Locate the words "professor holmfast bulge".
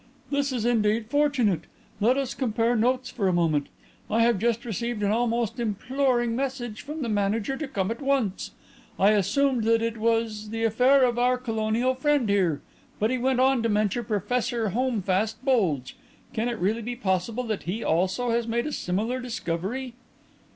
14.05-15.95